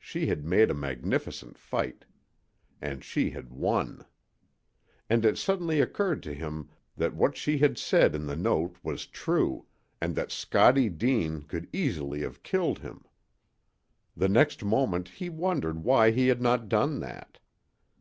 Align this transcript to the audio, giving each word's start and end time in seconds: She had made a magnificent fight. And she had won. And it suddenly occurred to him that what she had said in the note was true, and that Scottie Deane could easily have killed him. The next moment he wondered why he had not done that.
She 0.00 0.26
had 0.26 0.44
made 0.44 0.68
a 0.68 0.74
magnificent 0.74 1.56
fight. 1.56 2.04
And 2.82 3.04
she 3.04 3.30
had 3.30 3.52
won. 3.52 4.04
And 5.08 5.24
it 5.24 5.38
suddenly 5.38 5.80
occurred 5.80 6.24
to 6.24 6.34
him 6.34 6.70
that 6.96 7.14
what 7.14 7.36
she 7.36 7.58
had 7.58 7.78
said 7.78 8.16
in 8.16 8.26
the 8.26 8.34
note 8.34 8.74
was 8.82 9.06
true, 9.06 9.66
and 10.00 10.16
that 10.16 10.32
Scottie 10.32 10.88
Deane 10.90 11.42
could 11.42 11.68
easily 11.72 12.22
have 12.22 12.42
killed 12.42 12.80
him. 12.80 13.04
The 14.16 14.28
next 14.28 14.64
moment 14.64 15.06
he 15.08 15.28
wondered 15.28 15.84
why 15.84 16.10
he 16.10 16.26
had 16.26 16.42
not 16.42 16.68
done 16.68 16.98
that. 16.98 17.38